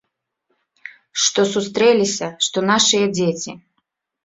Што 1.25 1.41
сустрэліся, 1.51 2.27
што 2.47 2.65
нашыя 2.73 3.13
дзеці. 3.15 3.51